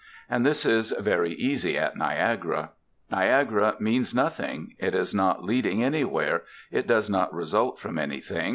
[0.27, 2.71] And this is very easy at Niagara.
[3.11, 4.73] Niagara means nothing.
[4.79, 6.41] It is not leading anywhere.
[6.71, 8.49] It does not result from anything.